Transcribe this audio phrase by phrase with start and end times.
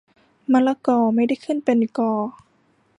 [0.51, 2.13] มะละกอ ไม่ได้ขึ้นเป็นกอ